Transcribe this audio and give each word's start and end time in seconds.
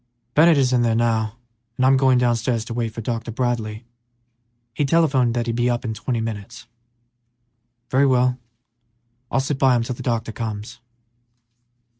"Bennett 0.33 0.57
is 0.57 0.73
in 0.73 0.81
there 0.81 0.95
now, 0.95 1.37
and 1.77 1.85
I'm 1.85 1.95
going 1.95 2.17
downstairs 2.17 2.65
to 2.65 2.73
wait 2.73 2.89
for 2.91 3.01
Dr. 3.01 3.29
Bradley; 3.29 3.85
he 4.73 4.83
telephoned 4.83 5.35
that 5.35 5.45
he'd 5.45 5.55
be 5.55 5.69
up 5.69 5.85
in 5.85 5.93
twenty 5.93 6.19
minutes." 6.19 6.65
"Very 7.91 8.07
well; 8.07 8.39
I'll 9.29 9.39
sit 9.39 9.59
by 9.59 9.75
him 9.75 9.83
till 9.83 9.93
the 9.93 10.01
doctor 10.01 10.31
comes." 10.31 10.79